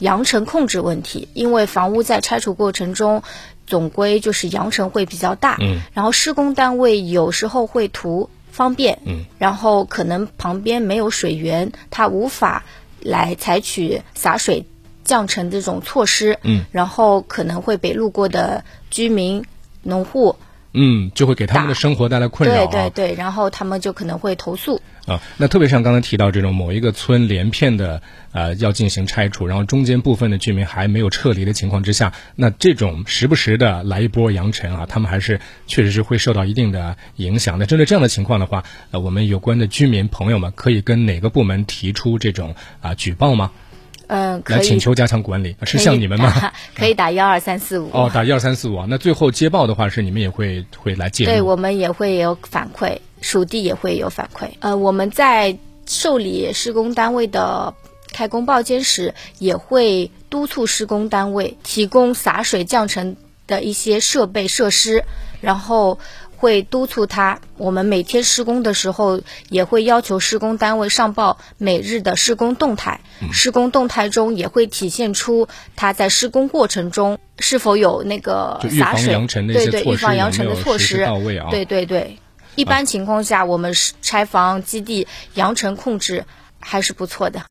[0.00, 3.22] 扬尘控制问题，因为房屋在拆除过程中，
[3.66, 5.56] 总归就是扬尘会比较大。
[5.60, 12.64] 嗯，然后施工单位有时候会图方便，嗯，然后可能旁边没有水源，它无法
[13.00, 14.66] 来采取洒水
[15.04, 19.44] 降尘这种措施，嗯，然后可能会被路过的居民、
[19.82, 20.36] 农户。
[20.72, 22.66] 嗯，就会给他们的生活带来困扰、啊。
[22.66, 24.80] 对对对，然后他们就可能会投诉。
[25.06, 28.00] 啊，那特别像刚才提到这种某一个村连片的
[28.32, 37.58] 呃要进行拆除，然后中间部分的居民还没有撤离的情况之下，那这种时不时的来一波扬尘啊，他们还是确实是会受到一定的影响。
[37.58, 38.62] 那针对这样的情况的话，
[38.92, 43.50] 呃，我们有关的居民朋友们可以跟哪个部门提出这种啊、举报吗？
[44.12, 46.52] 嗯，来请求加强管理，是像你们吗？
[46.74, 47.88] 可以打幺二三四五。
[47.92, 48.86] 哦，打幺二三四五啊。
[48.88, 51.30] 那最后接报的话，是你们也会会来介入？
[51.30, 54.48] 对，我们也会有反馈，属地也会有反馈。
[54.58, 55.56] 呃，我们在
[55.86, 57.72] 受理施工单位的
[58.12, 65.04] 开工报监时，也会督促施工单位提供洒水降尘的一些设备设施，
[65.40, 66.00] 然后。
[66.40, 73.02] 会督促他，我们每天施工的时候也会要求施工单位上报每日的施工动态。
[73.20, 79.14] 嗯、施工动态中也会体现出他在施工过程中是否有那个洒水，
[79.52, 81.48] 对对，预防扬尘的措施到位啊。
[81.50, 82.18] 对对对，
[82.54, 86.24] 一般情况下，我们拆房基地扬尘控制
[86.58, 87.38] 还是不错的。